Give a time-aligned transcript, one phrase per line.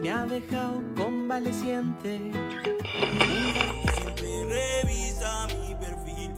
[0.00, 2.20] me ha dejado convaleciente.
[4.48, 6.30] Revisa mi perfil.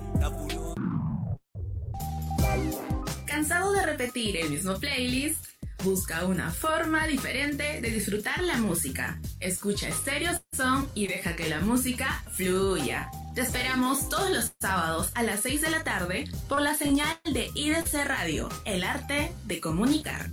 [3.27, 5.45] ¿Cansado de repetir el mismo playlist?
[5.85, 9.21] Busca una forma diferente de disfrutar la música.
[9.41, 13.11] Escucha Stereo Song y deja que la música fluya.
[13.35, 17.51] Te esperamos todos los sábados a las 6 de la tarde por la señal de
[17.55, 20.31] IDC Radio, el arte de comunicar.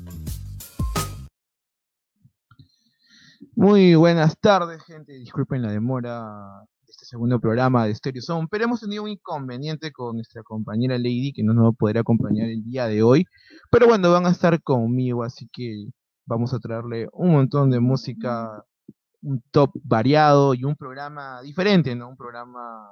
[3.56, 5.14] Muy buenas tardes, gente.
[5.14, 9.92] Disculpen la demora de este segundo programa de Stereo Sound, pero hemos tenido un inconveniente
[9.92, 13.26] con nuestra compañera Lady, que no nos va a poder acompañar el día de hoy.
[13.70, 15.86] Pero bueno, van a estar conmigo, así que
[16.26, 18.64] vamos a traerle un montón de música,
[19.22, 22.10] un top variado y un programa diferente, ¿no?
[22.10, 22.88] Un programa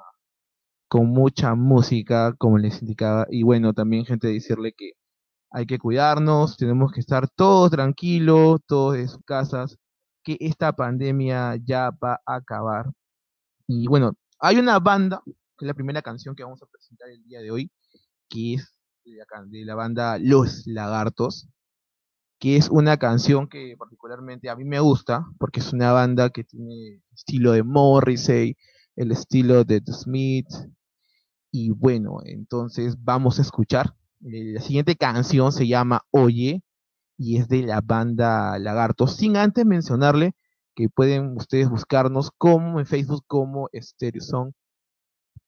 [0.87, 3.25] con mucha música, como les indicaba.
[3.31, 4.91] Y bueno, también, gente, decirle que
[5.51, 9.80] hay que cuidarnos, tenemos que estar todos tranquilos, todos en sus casas
[10.23, 12.91] que esta pandemia ya va a acabar.
[13.67, 17.23] Y bueno, hay una banda, que es la primera canción que vamos a presentar el
[17.23, 17.71] día de hoy,
[18.29, 21.47] que es de la, banda Los Lagartos,
[22.39, 26.43] que es una canción que particularmente a mí me gusta, porque es una banda que
[26.43, 28.57] tiene estilo de Morrissey,
[28.95, 30.47] el estilo de The Smith,
[31.51, 33.93] y bueno, entonces vamos a escuchar.
[34.21, 36.63] Eh, la siguiente canción se llama Oye,
[37.21, 39.05] y es de la banda Lagarto.
[39.05, 40.33] Sin antes mencionarle
[40.75, 44.53] que pueden ustedes buscarnos como en Facebook como Stereo Song,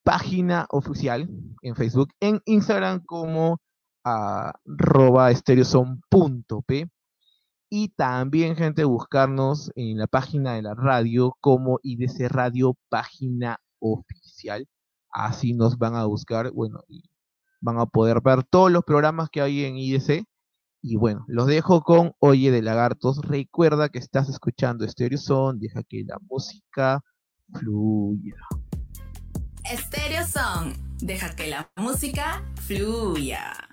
[0.04, 1.28] página oficial
[1.64, 3.60] en Facebook, en Instagram como
[4.04, 5.32] arroba
[6.68, 6.90] p
[7.70, 14.68] y también gente buscarnos en la página de la radio como IDC Radio página oficial.
[15.10, 16.82] Así nos van a buscar, bueno,
[17.62, 20.24] van a poder ver todos los programas que hay en IDC
[20.84, 23.22] y bueno, los dejo con Oye de Lagartos.
[23.22, 27.02] Recuerda que estás escuchando Stereo Son, deja que la música
[27.54, 28.36] fluya.
[29.66, 33.54] Stereo Son, deja que la música fluya.
[33.54, 33.64] Stereo Song.
[33.64, 33.73] Deja que la música fluya.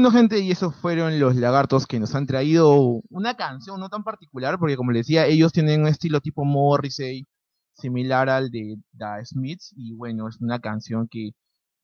[0.00, 4.02] Bueno, gente, y esos fueron los lagartos que nos han traído una canción no tan
[4.02, 7.26] particular, porque como les decía, ellos tienen un estilo tipo Morrissey,
[7.74, 11.32] similar al de The Smiths, y bueno, es una canción que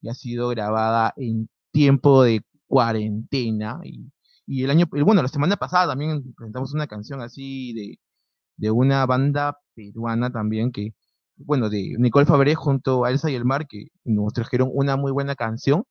[0.01, 5.89] ya ha sido grabada en tiempo de cuarentena, y, el año, bueno, la semana pasada
[5.89, 7.99] también presentamos una canción así de,
[8.57, 10.95] de una banda peruana también que,
[11.35, 15.11] bueno, de Nicole Fabré junto a Elsa y el Mar, que nos trajeron una muy
[15.11, 15.83] buena canción.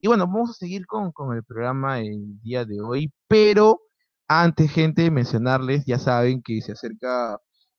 [0.00, 3.80] Y bueno, vamos a seguir con, con el programa el día de hoy, pero
[4.28, 7.38] antes, gente, mencionarles, ya saben que se acerca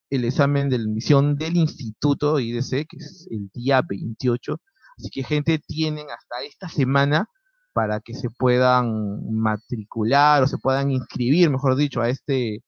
[0.10, 4.58] el examen de admisión del Instituto IDC, que es el día 28.
[4.98, 7.28] Así que, gente, tienen hasta esta semana
[7.74, 12.64] para que se puedan matricular o se puedan inscribir, mejor dicho, a este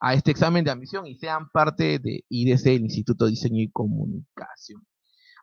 [0.00, 3.70] a este examen de admisión y sean parte de IDC, el Instituto de Diseño y
[3.70, 4.82] Comunicación.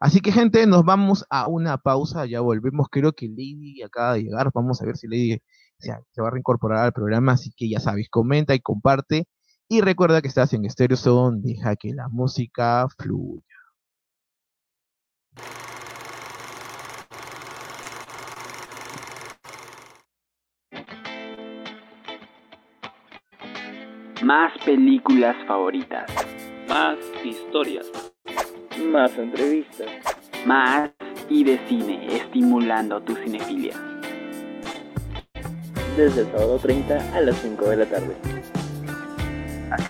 [0.04, 2.88] Así que, gente, nos vamos a una pausa, ya volvemos.
[2.92, 4.52] Creo que Lady acaba de llegar.
[4.54, 5.40] Vamos a ver si Lady
[5.78, 7.32] se, va a reincorporar al programa.
[7.32, 9.30] Así que ya sabes, comenta y comparte.
[9.70, 13.44] Y recuerda que estás en Stereo Zone, deja que la música fluya.
[24.22, 26.12] Más películas favoritas.
[26.68, 28.13] Más historias.
[28.92, 29.88] Más entrevistas.
[30.46, 30.90] Más
[31.30, 33.74] y de cine, estimulando tu cinefilia.
[35.98, 38.16] Desde el sábado 30 a las 5 de la tarde.
[39.72, 39.90] Aquí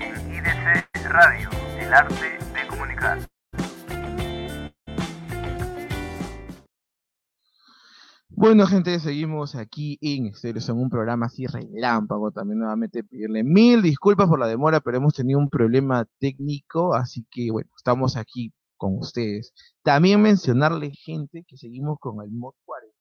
[0.00, 1.50] en IDC Radio,
[1.80, 2.31] el arte
[8.52, 12.32] Bueno, gente, seguimos aquí en Stereo Son un programa así relámpago.
[12.32, 17.24] También nuevamente pedirle mil disculpas por la demora, pero hemos tenido un problema técnico, así
[17.30, 19.54] que bueno, estamos aquí con ustedes.
[19.82, 22.94] También mencionarle, gente, que seguimos con el mod 40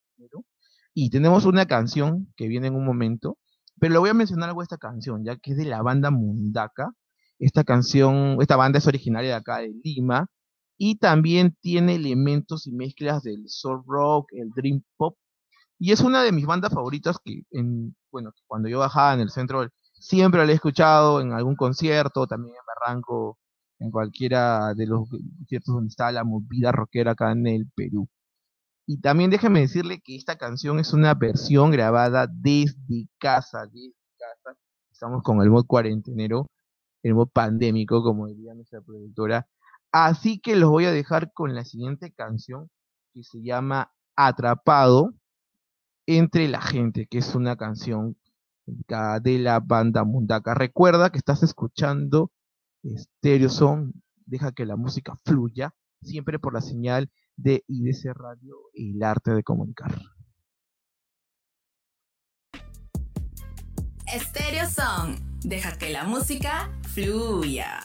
[0.94, 3.38] y tenemos una canción que viene en un momento,
[3.78, 6.94] pero le voy a mencionar algo esta canción, ya que es de la banda Mundaka.
[7.40, 10.28] Esta canción, esta banda es originaria de acá de Lima
[10.78, 15.18] y también tiene elementos y mezclas del soul rock, el dream pop
[15.82, 19.32] y es una de mis bandas favoritas que, en, bueno, cuando yo bajaba en el
[19.32, 23.40] centro, siempre la he escuchado en algún concierto, también en Barranco,
[23.80, 28.08] en cualquiera de los conciertos donde está la movida rockera acá en el Perú.
[28.86, 34.56] Y también déjeme decirle que esta canción es una versión grabada desde casa, desde casa.
[34.92, 36.46] Estamos con el mod cuarentenero,
[37.02, 39.48] el mod pandémico, como diría nuestra productora.
[39.92, 42.70] Así que los voy a dejar con la siguiente canción
[43.16, 45.16] que se llama Atrapado
[46.06, 48.18] entre la gente, que es una canción
[48.66, 50.54] de la banda Mundaka.
[50.54, 52.32] Recuerda que estás escuchando
[52.86, 53.94] Stereo Son,
[54.26, 59.32] deja que la música fluya, siempre por la señal de IDC Radio y el arte
[59.32, 60.00] de comunicar.
[64.08, 67.80] Stereo Song, deja que la música fluya.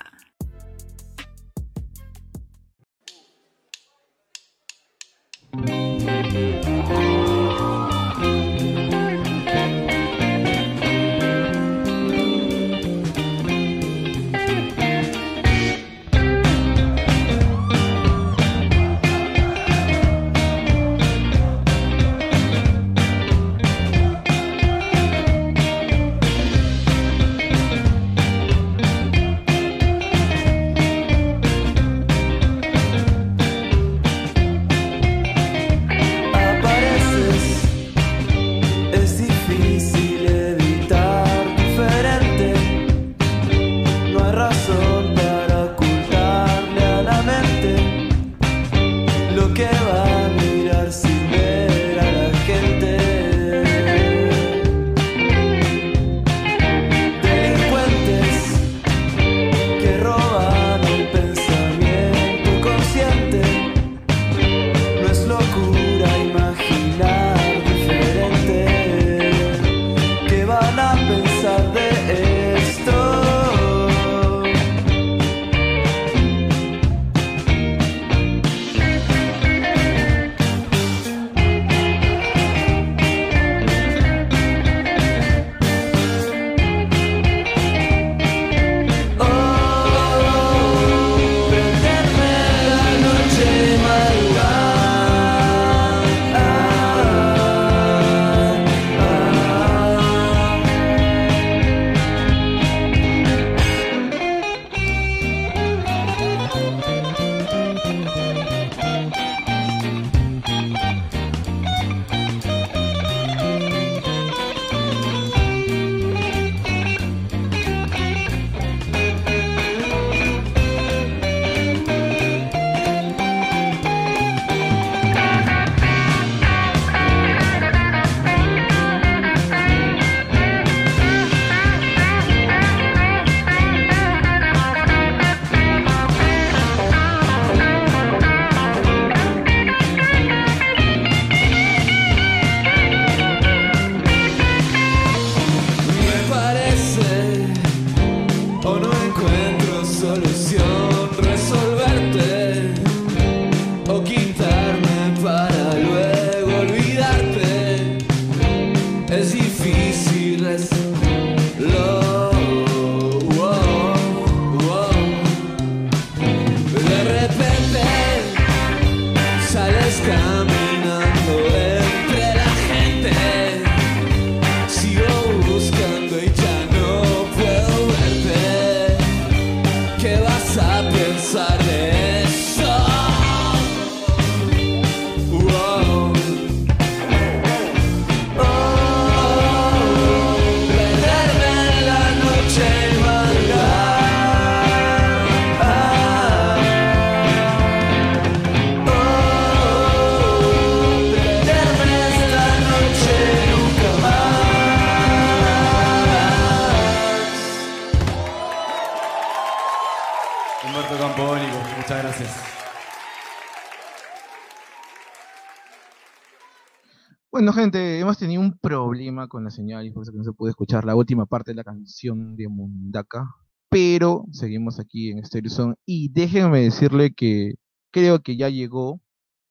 [217.37, 220.33] Bueno, gente, hemos tenido un problema con la señal y por eso que no se
[220.33, 223.29] puede escuchar la última parte de la canción de Mundaka.
[223.69, 227.57] Pero seguimos aquí en Stereo Zone y déjenme decirle que
[227.91, 229.03] creo que ya llegó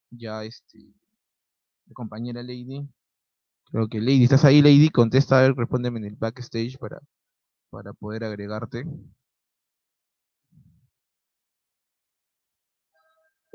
[0.10, 0.80] ya este
[1.86, 2.90] la compañera Lady.
[3.66, 4.90] Creo que Lady, ¿estás ahí, Lady?
[4.90, 7.00] Contesta, a ver, respóndeme en el backstage para,
[7.70, 8.84] para poder agregarte.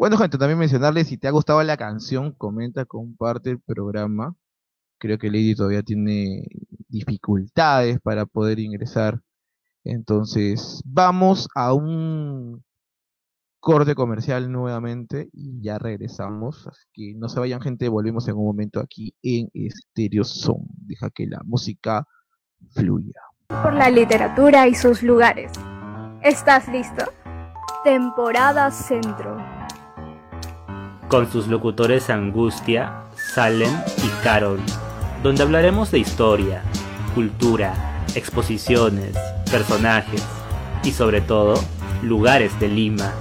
[0.01, 4.35] Bueno, gente, también mencionarles, si te ha gustado la canción, comenta, comparte el programa.
[4.97, 6.49] Creo que Lady todavía tiene
[6.89, 9.21] dificultades para poder ingresar.
[9.85, 12.65] Entonces, vamos a un
[13.61, 16.67] corte comercial nuevamente y ya regresamos.
[16.67, 20.65] Así que no se vayan, gente, volvemos en un momento aquí en Stereo Zone.
[20.79, 22.07] Deja que la música
[22.71, 23.21] fluya.
[23.49, 25.53] Por la literatura y sus lugares.
[26.23, 27.05] ¿Estás listo?
[27.85, 29.60] Temporada Centro.
[31.11, 33.03] Con sus locutores Angustia,
[33.35, 34.61] Salem y Carol,
[35.25, 36.63] donde hablaremos de historia,
[37.17, 39.17] cultura, exposiciones,
[39.51, 40.25] personajes
[40.85, 41.55] y sobre todo,
[42.05, 43.13] lugares de Lima.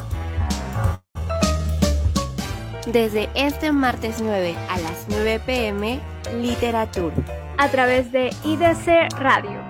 [2.86, 6.00] Desde este martes 9 a las 9 pm,
[6.39, 7.15] Literatura.
[7.58, 9.69] A través de IDC Radio.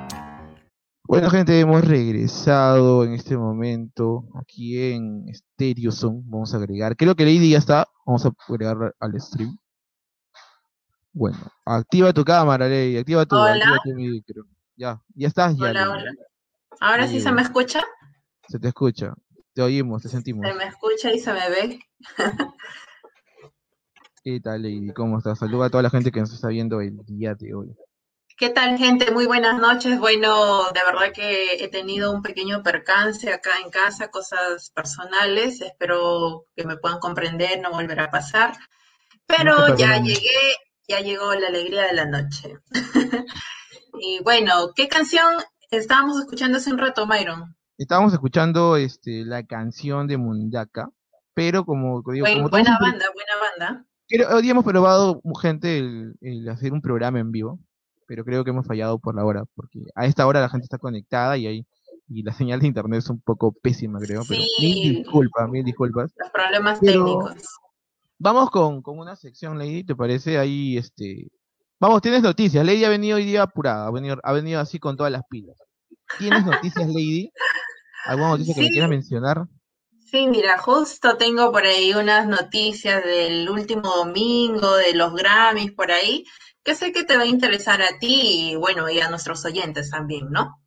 [1.10, 6.22] Bueno, gente, hemos regresado en este momento aquí en Stereo Zone.
[6.25, 7.88] Vamos a agregar, creo que Lady ya está.
[8.06, 9.58] Vamos a agregar al stream.
[11.12, 12.98] Bueno, activa tu cámara, Lady.
[12.98, 13.54] Activa tu, Hola.
[13.54, 14.44] activa tu micro.
[14.75, 15.58] Ya, ya estás.
[15.58, 16.12] Ya, Hola, hola.
[16.80, 17.82] ¿Ahora sí se me escucha?
[18.48, 19.16] Se te escucha.
[19.54, 20.48] Te oímos, te sentimos.
[20.48, 21.80] Se me escucha y se me ve.
[24.24, 24.94] ¿Qué tal, Lady?
[24.94, 25.39] ¿Cómo estás?
[25.39, 27.75] Saluda a toda la gente que nos está viendo el día de hoy.
[28.39, 29.12] ¿Qué tal, gente?
[29.12, 30.00] Muy buenas noches.
[30.00, 35.60] Bueno, de verdad que he tenido un pequeño percance acá en casa, cosas personales.
[35.60, 38.53] Espero que me puedan comprender, no volverá a pasar.
[39.27, 40.55] Pero No ya llegué,
[40.88, 42.53] ya llegó la alegría de la noche.
[44.01, 45.25] Y bueno, ¿qué canción
[45.72, 47.58] estábamos escuchando hace un rato, Myron?
[47.77, 50.88] Estábamos escuchando este, la canción de Mundaka,
[51.34, 53.86] pero como digo, Buen- como buena banda, buena banda.
[54.41, 57.60] día hemos probado, gente, el, el hacer un programa en vivo,
[58.10, 60.80] pero creo que hemos fallado por la hora, porque a esta hora la gente está
[60.80, 61.66] conectada y hay,
[62.08, 66.12] y la señal de internet es un poco pésima, creo, pero mil disculpas, mil disculpas.
[66.18, 67.48] Los problemas Pero- técnicos.
[68.18, 70.38] Vamos con, con una sección, Lady, ¿te parece?
[70.39, 71.28] Ahí, este...
[71.80, 72.66] Vamos, tienes noticias.
[72.66, 75.56] Lady ha venido hoy día apurada, ha venido, ha venido así con todas las pilas.
[76.18, 77.32] ¿Tienes noticias, Lady?
[78.08, 78.72] ¿Alguna noticia que me Sí.
[78.74, 79.46] quieras mencionar?
[80.12, 85.92] Sí, mira, justo tengo por ahí unas noticias del último domingo, de los Grammys por
[85.92, 86.25] ahí,
[86.69, 89.89] que sé que te va a interesar a ti y bueno, y a nuestros oyentes
[89.89, 90.61] también, ¿no?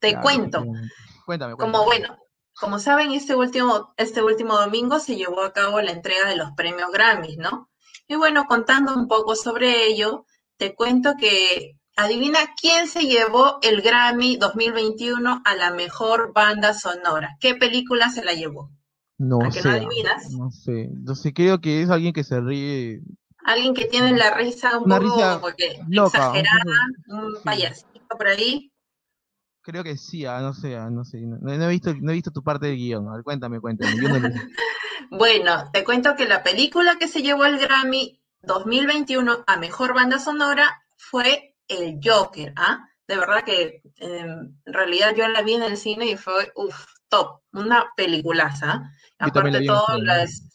[0.00, 0.94] Te Claro, cuento, efectivamente.
[1.24, 1.84] Cuéntame, como cuéntame.
[1.84, 2.18] bueno,
[2.54, 6.52] como saben, este último, este último domingo se llevó a cabo la entrega de los
[6.52, 7.70] premios Grammys, ¿no?
[8.08, 10.26] Y bueno, contando un poco sobre ello,
[10.56, 17.36] te cuento que adivina quién se llevó el Grammy 2021 a la mejor banda sonora.
[17.40, 18.70] ¿Qué película se la llevó?
[19.18, 20.24] No ¿A que no sé, adivinas?
[20.24, 23.00] no sé, no sé, creo que es alguien que se ríe
[23.44, 27.36] Alguien que tiene la risa un Una poco risa como que loca, un exagerada, un
[27.36, 27.42] sí.
[27.44, 28.72] payasito por ahí.
[29.60, 32.14] Creo que sí, ah, no sé, ah, no sé, no, no he visto, no he
[32.14, 34.28] visto tu parte del guion, a ver, cuéntame, cuéntame, no.
[35.10, 40.18] Bueno, te cuento que la película que se llevó el Grammy 2021 a mejor banda
[40.18, 42.88] sonora fue El Joker, ¿ah?
[43.06, 46.84] De verdad que eh, en realidad yo la vi en el cine y fue, uff,
[47.08, 48.90] top, una peliculaza.
[49.18, 50.53] La Aparte el todo, las,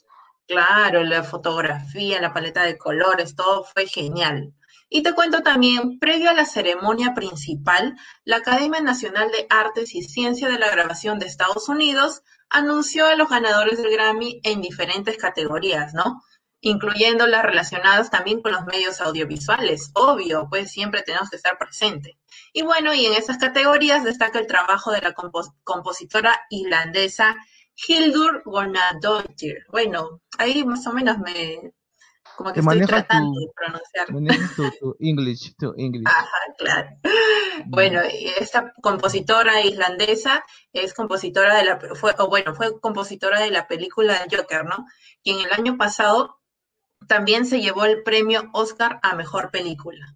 [0.50, 4.54] claro, la fotografía, la paleta de colores, todo fue genial.
[4.90, 10.02] Y te cuento también, previo a la ceremonia principal, la Academia Nacional de Artes y
[10.02, 15.16] Ciencia de la Grabación de Estados Unidos anunció a los ganadores del Grammy en diferentes
[15.18, 16.24] categorías, ¿no?
[16.62, 19.92] Incluyendo las relacionadas también con los medios audiovisuales.
[19.94, 22.16] Obvio, pues siempre tenemos que estar presentes.
[22.52, 27.36] Y bueno, y en esas categorías destaca el trabajo de la compos- compositora irlandesa
[27.88, 29.66] Hildur Guðnadóttir.
[29.72, 31.72] Bueno, ahí más o menos me,
[32.36, 34.12] como que Te estoy tratando tu- de pronunciar.
[34.14, 36.08] Manejas tu, tu English, tu English.
[36.08, 36.90] Ajá, claro.
[37.68, 40.44] Bueno, y esta compositora islandesa
[40.74, 44.86] es compositora de la, fue, o bueno, fue compositora de la película Joker, ¿no?
[45.24, 46.40] Y en el año pasado
[47.08, 50.16] también se llevó el premio Oscar a Mejor Película.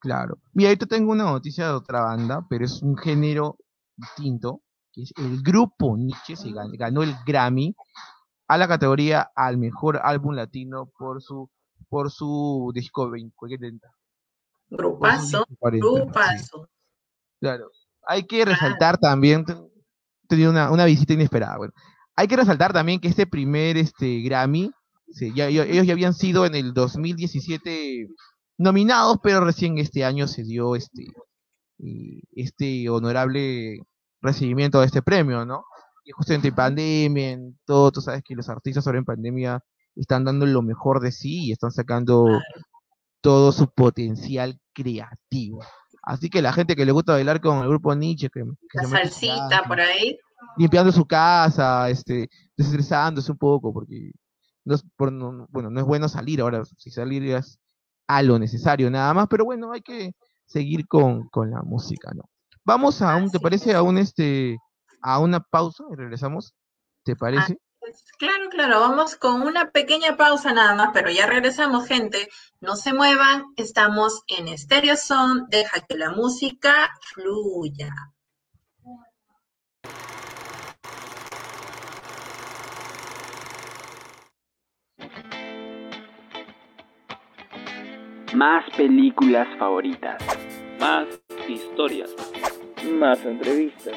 [0.00, 0.38] Claro.
[0.52, 3.56] Mira, ahorita tengo una noticia de otra banda, pero es un género
[3.96, 4.62] distinto,
[5.16, 7.74] el grupo Nietzsche, se gan- ganó el Grammy
[8.48, 11.48] a la categoría al mejor álbum latino por su
[11.88, 13.88] por su disco 20, cualquier lenta.
[14.68, 16.68] Grupazo, 40, grupazo.
[17.40, 17.70] Claro.
[18.06, 19.56] Hay que resaltar también, te-
[20.28, 21.56] tenido una, una visita inesperada.
[21.56, 21.72] Bueno,
[22.16, 24.70] hay que resaltar también que este primer este Grammy,
[25.10, 28.08] sí, ya- ya- ellos ya habían sido en el 2017
[28.58, 31.06] nominados, pero recién este año se dio este,
[32.32, 33.80] este honorable
[34.20, 35.64] recibimiento de este premio, ¿no?
[36.04, 39.60] Y justamente en pandemia, en todo, tú sabes que los artistas ahora en pandemia
[39.96, 42.40] están dando lo mejor de sí y están sacando
[43.20, 45.60] todo su potencial creativo.
[46.02, 48.84] Así que la gente que le gusta bailar con el grupo Nietzsche, que, que La
[48.84, 50.16] salsita por ahí.
[50.56, 54.12] limpiando su casa, este, desestresándose un poco, porque
[54.64, 57.58] no es, por- no- bueno, no es bueno salir ahora, si salir es
[58.06, 60.12] a lo necesario nada más, pero bueno, hay que
[60.46, 62.22] seguir con, con la música, ¿no?
[62.68, 63.74] Vamos a un, ¿te parece?
[63.74, 64.58] A un este,
[65.00, 66.52] a una pausa y regresamos,
[67.02, 67.56] ¿te parece?
[67.78, 72.28] Pues, Claro, claro, vamos con una pequeña pausa nada más, pero ya regresamos, gente.
[72.60, 77.90] No se muevan, estamos en Stereo Zone, deja que la música fluya.
[88.34, 90.22] Más películas favoritas.
[90.78, 91.08] Más
[91.48, 92.10] historias.
[92.84, 93.94] Más entrevistas.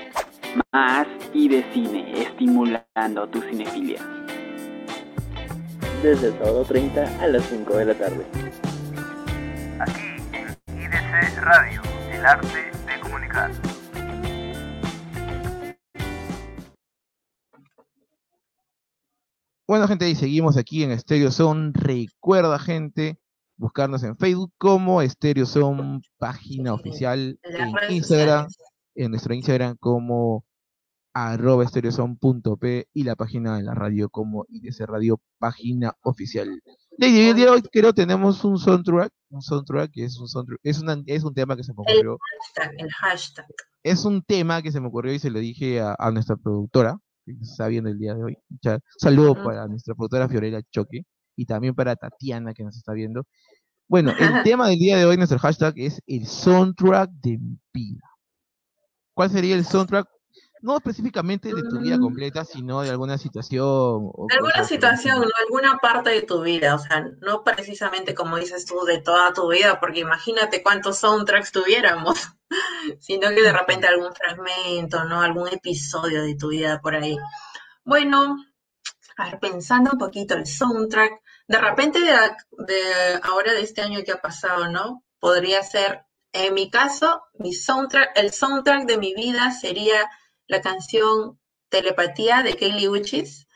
[0.73, 3.99] Más y de cine, estimulando tu cinefilia.
[6.01, 8.25] Desde el sábado 30 a las 5 de la tarde.
[9.79, 10.01] Aquí
[10.33, 13.51] en IDC Radio, el arte de comunicar.
[19.67, 21.71] Bueno, gente, y seguimos aquí en Stereo Zone.
[21.75, 23.19] Recuerda, gente,
[23.57, 28.70] buscarnos en Facebook como Stereo Zone, página oficial, En Instagram, sociales.
[28.95, 30.45] En nuestro Instagram como
[31.13, 36.61] arroba estereozone.p y la página de la radio como IDC Radio, página oficial.
[36.97, 40.79] El día de hoy creo tenemos un soundtrack, un soundtrack que es un soundtrack, es,
[40.81, 42.17] una- es un tema que se me El ocurrió,
[42.55, 43.45] hashtag, el hashtag.
[43.83, 46.97] es un tema que se me ocurrió y se lo dije a, a nuestra productora,
[47.25, 48.37] que nos está viendo el día de hoy.
[48.97, 49.43] Saludo Ujú.
[49.43, 51.03] para nuestra productora Fiorella Choque
[51.35, 53.25] y también para Tatiana que nos está viendo.
[53.87, 58.01] Bueno, el tema del día de hoy, nuestro hashtag es el soundtrack de mi vida.
[59.21, 60.09] ¿Cuál sería el soundtrack?
[60.61, 63.67] No específicamente de tu vida completa, sino de alguna situación.
[63.67, 65.27] o De alguna situación, ¿no?
[65.45, 69.47] alguna parte de tu vida, o sea, no precisamente como dices tú, de toda tu
[69.47, 72.17] vida, porque imagínate cuántos soundtracks tuviéramos,
[72.99, 75.21] sino que de repente algún fragmento, ¿no?
[75.21, 77.15] Algún episodio de tu vida por ahí.
[77.85, 78.37] Bueno,
[79.17, 81.11] a ver, pensando un poquito el soundtrack,
[81.47, 85.03] de repente de ahora de este año que ha pasado, ¿no?
[85.19, 90.09] Podría ser, en mi caso, mi soundtrack, el soundtrack de mi vida sería
[90.47, 91.39] la canción
[91.69, 93.47] Telepatía de Kaylee Uchis.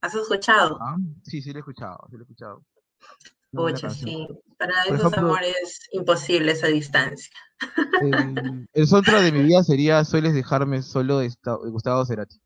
[0.00, 0.78] ¿Has escuchado?
[0.80, 2.64] Ah, sí, sí lo he escuchado, sí lo he escuchado.
[3.50, 4.28] Pucha, sí.
[4.58, 7.30] Para Por esos ejemplo- amores imposibles a distancia.
[8.00, 11.32] El, el soundtrack de mi vida sería Sueles dejarme solo de
[11.70, 12.40] Gustavo Cerati.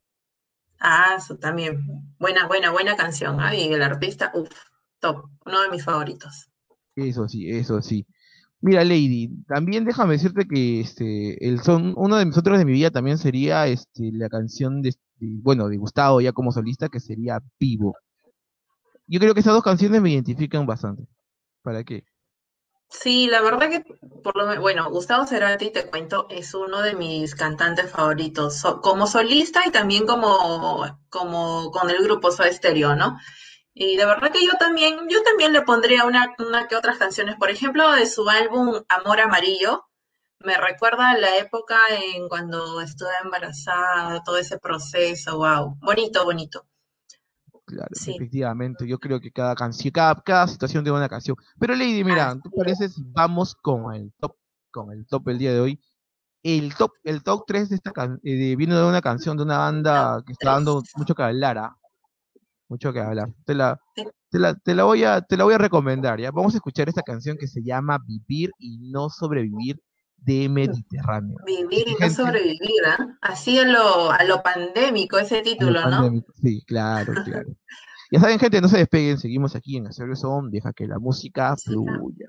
[0.78, 1.84] Ah, eso también.
[2.18, 3.40] Buena, buena, buena canción.
[3.40, 3.54] ¿ah?
[3.54, 4.50] Y el artista, uff,
[5.00, 5.28] top.
[5.44, 6.48] Uno de mis favoritos.
[6.96, 8.06] Eso sí, eso sí.
[8.62, 12.72] Mira, Lady, también déjame decirte que este, el son, uno de mis otros de mi
[12.72, 17.00] vida también sería este, la canción de, de- bueno, de Gustavo ya como solista, que
[17.00, 17.96] sería Vivo.
[19.06, 21.06] Yo creo que esas dos canciones me identifican bastante.
[21.62, 22.04] ¿Para qué?
[22.90, 23.84] Sí, la verdad que,
[24.22, 29.62] por lo bueno, Gustavo Cerati, te cuento, es uno de mis cantantes favoritos, como solista
[29.66, 32.50] y también como, como con el grupo Soda
[32.96, 33.18] ¿no?
[33.74, 37.36] Y de verdad que yo también, yo también le pondría una, una que otras canciones,
[37.36, 39.86] por ejemplo, de su álbum Amor Amarillo,
[40.40, 41.76] me recuerda a la época
[42.14, 46.66] en cuando estuve embarazada, todo ese proceso, wow, bonito, bonito.
[47.64, 48.14] Claro, Sí.
[48.16, 51.36] efectivamente, yo creo que cada canción, cada, cada situación tiene una canción.
[51.58, 54.36] Pero Lady, mira, ¿tú parece si vamos con el top,
[54.70, 55.80] con el top del día de hoy?
[56.42, 59.44] El top, el top 3 de esta can- eh, de- vino de una canción de
[59.44, 61.76] una banda que está dando mucho que hablar, ¿ah?
[62.72, 63.28] Mucho que hablar.
[63.44, 63.78] Te la,
[64.30, 66.30] te la, te la voy a, te la voy a recomendar, ¿ya?
[66.30, 69.78] Vamos a escuchar esta canción que se llama Vivir y no sobrevivir
[70.16, 71.36] de Mediterráneo.
[71.44, 73.18] Vivir y no sobrevivir, ¿ah?
[73.20, 75.90] Así a lo, a lo pandémico ese título, ¿no?
[75.90, 77.50] Pandémico, Sí, claro, claro.
[78.10, 81.54] Ya saben, gente, no se despeguen, seguimos aquí en Acervo Son, deja que la música
[81.62, 82.26] fluya.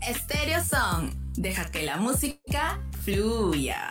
[0.00, 1.10] Estéreo Son.
[1.34, 3.90] Deja que la música fluya.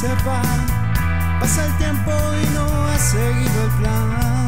[0.00, 0.42] Se va,
[1.40, 4.44] pasa el tiempo y no has seguido el plan.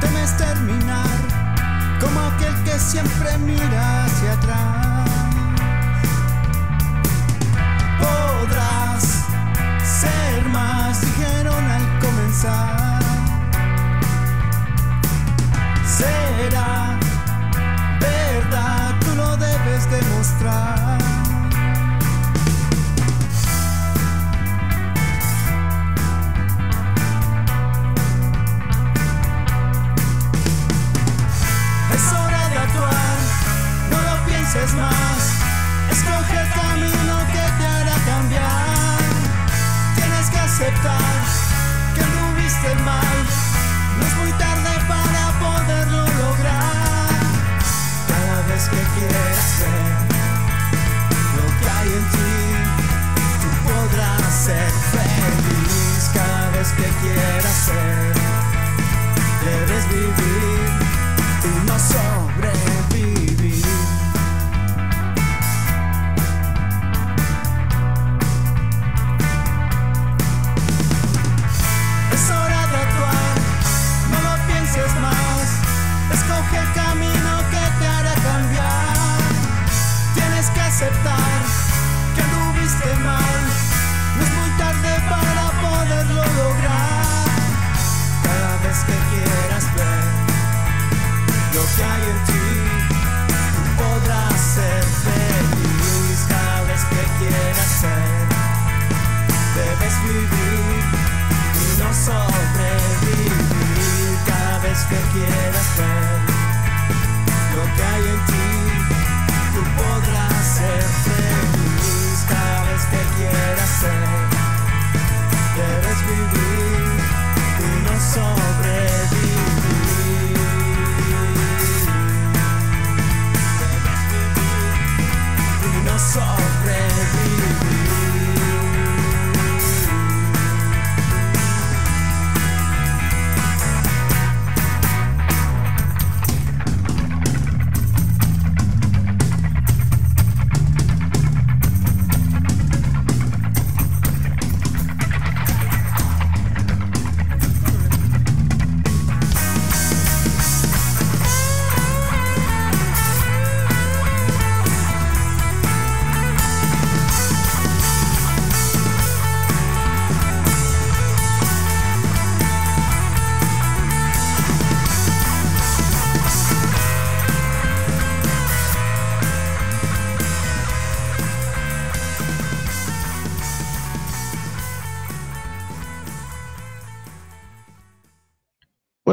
[0.00, 1.16] Temes terminar
[1.98, 5.08] como aquel que siempre mira hacia atrás.
[8.02, 9.02] Podrás
[9.82, 13.02] ser más, dijeron al comenzar.
[15.86, 17.01] Será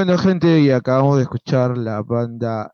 [0.10, 2.74] Bueno, gente, y acabamos de escuchar la banda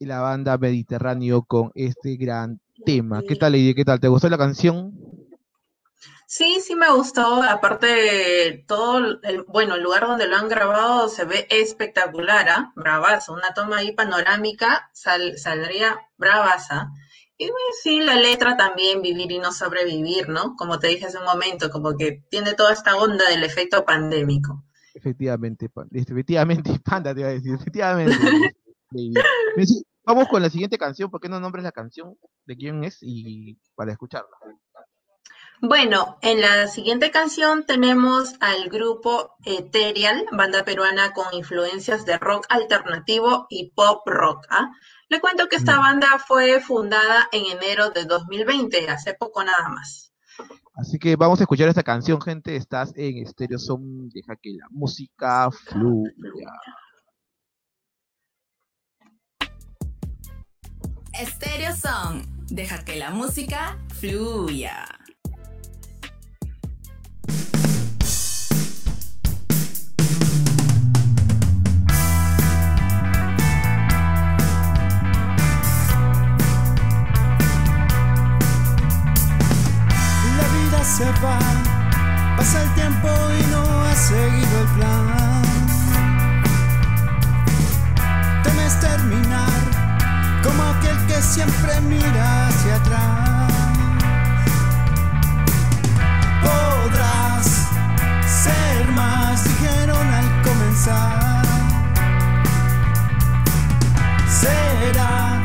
[0.00, 3.22] la banda Mediterráneo con este gran tema.
[3.22, 3.76] ¿Qué tal, Lady?
[3.76, 4.00] ¿Qué tal?
[4.00, 4.92] ¿Te gustó la canción?
[6.26, 7.44] Sí, sí me gustó.
[7.44, 12.72] Aparte, todo el, bueno, el lugar donde lo han grabado se ve espectacular, ¿ah?
[12.74, 13.32] Bravazo.
[13.32, 16.88] Una toma ahí panorámica sal- saldría bravaza.
[17.38, 17.50] Y
[17.84, 20.56] sí, la letra también, vivir y no sobrevivir, ¿no?
[20.56, 24.65] Como te dije hace un momento, como que tiene toda esta onda del efecto pandémico.
[24.96, 28.16] Efectivamente, efectivamente, Panda te iba a decir, efectivamente.
[30.04, 33.58] Vamos con la siguiente canción, ¿por qué no nombres la canción de quién es y
[33.74, 34.36] para escucharla?
[35.60, 42.46] Bueno, en la siguiente canción tenemos al grupo Ethereal, banda peruana con influencias de rock
[42.48, 44.46] alternativo y pop rock.
[44.48, 44.70] ¿ah?
[45.08, 50.05] Le cuento que esta banda fue fundada en enero de 2020, hace poco nada más.
[50.76, 52.54] Así que vamos a escuchar esta canción, gente.
[52.54, 56.52] Estás en Stereo Son, deja que la música fluya.
[61.18, 62.26] Estéreo Song.
[62.50, 64.84] Deja que la música fluya.
[80.86, 81.38] Se va,
[82.36, 85.42] pasa el tiempo y no has seguido el plan.
[88.44, 89.60] Temes terminar
[90.44, 93.52] como aquel que siempre mira hacia atrás.
[96.44, 97.46] Podrás
[98.24, 101.42] ser más, dijeron al comenzar.
[104.28, 105.35] Será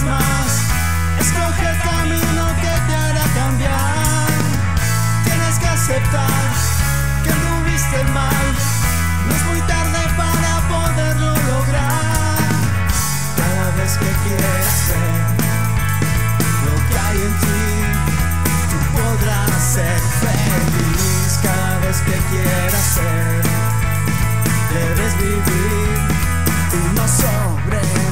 [0.00, 0.62] más.
[1.20, 4.26] Escoge el camino que te hará cambiar.
[5.24, 6.48] Tienes que aceptar
[7.22, 8.46] que tuviste mal.
[9.28, 12.38] No es muy tarde para poderlo lograr.
[13.36, 15.12] Cada vez que quieras ser
[16.64, 17.62] lo que hay en ti,
[18.70, 21.38] tú podrás ser feliz.
[21.42, 23.42] Cada vez que quieras ser,
[24.72, 25.98] debes vivir
[26.72, 28.11] y no sobre.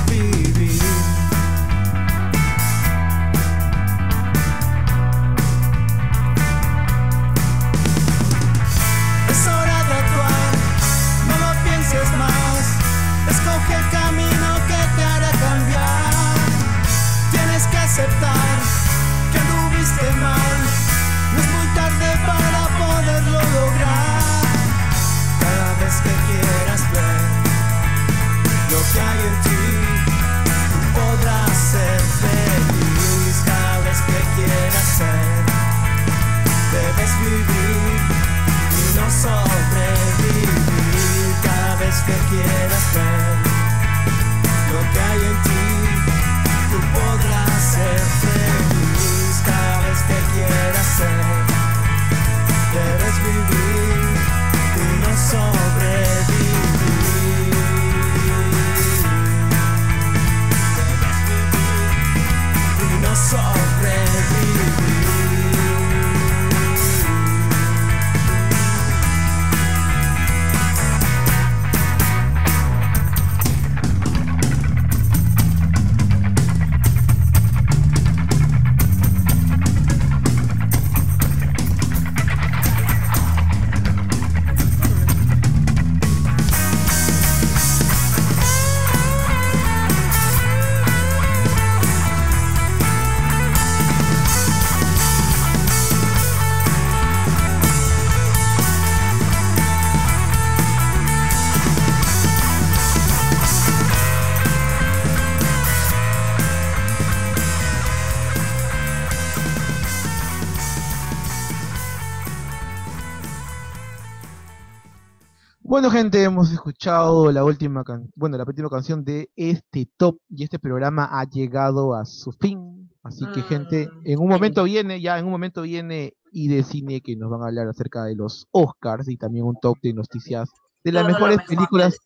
[115.80, 120.44] Bueno, gente, hemos escuchado la última can- bueno, la última canción de este top y
[120.44, 122.90] este programa ha llegado a su fin.
[123.02, 127.00] Así que, gente, en un momento viene, ya en un momento viene y de cine
[127.00, 130.50] que nos van a hablar acerca de los Oscars y también un top de noticias
[130.84, 131.96] de las Todo mejores mejor películas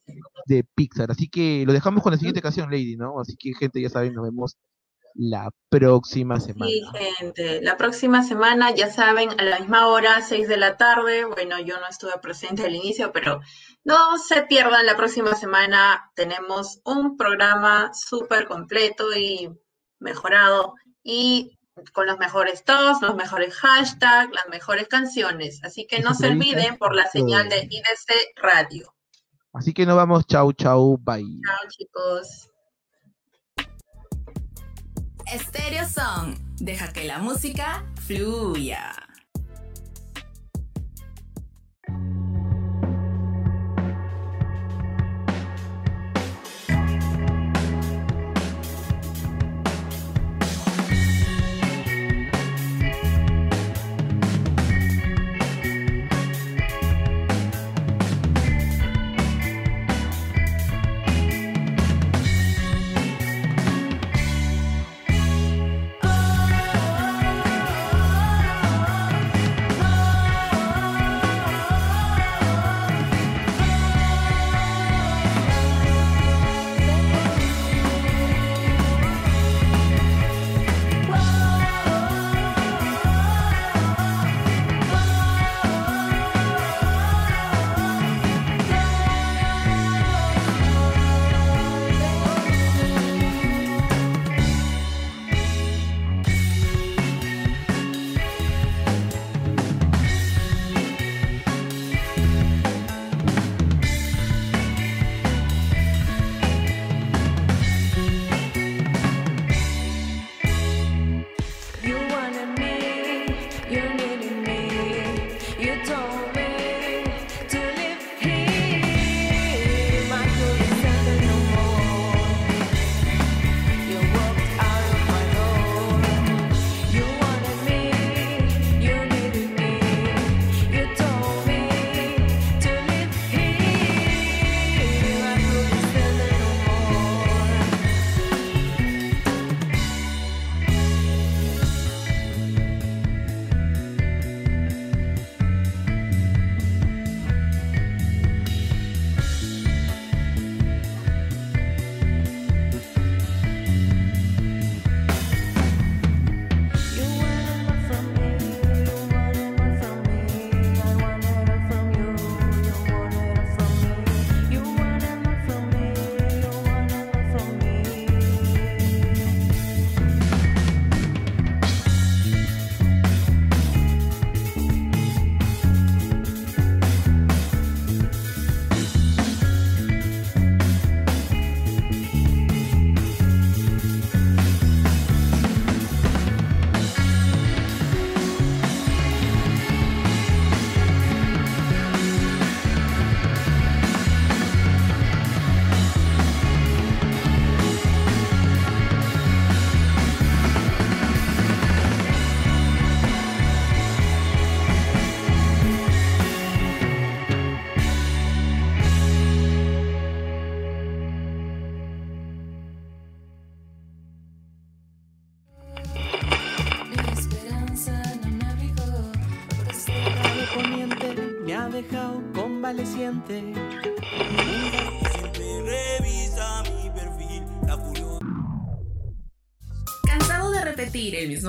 [0.46, 1.10] de Pixar.
[1.10, 3.18] Así que lo dejamos con la siguiente canción, Lady, ¿no?
[3.18, 4.56] Así que, gente, ya saben, nos vemos
[5.14, 6.70] la próxima semana.
[6.70, 6.82] Sí,
[7.18, 11.24] gente, la próxima semana, ya saben, a la misma hora, 6 de la tarde.
[11.24, 13.40] Bueno, yo no estuve presente al inicio, pero
[13.84, 16.10] no se pierdan la próxima semana.
[16.14, 19.50] Tenemos un programa súper completo y
[20.00, 21.58] mejorado y
[21.92, 25.62] con los mejores tops, los mejores hashtags, las mejores canciones.
[25.64, 27.68] Así que no se olviden por la señal de.
[27.70, 28.94] IDC Radio.
[29.52, 31.22] Así que nos vamos, chau, chau, bye.
[31.46, 32.50] Chao, chicos.
[35.32, 36.36] Estéreo Song.
[36.60, 38.92] Deja que la música fluya.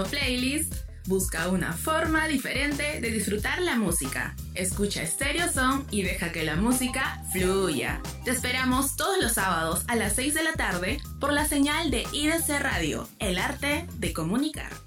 [0.05, 0.73] Playlist?
[1.07, 4.35] Busca una forma diferente de disfrutar la música.
[4.55, 8.01] Escucha Stereo Song y deja que la música fluya.
[8.23, 12.05] Te esperamos todos los sábados a las 6 de la tarde por la señal de
[12.11, 14.84] IDC Radio, el arte de comunicar.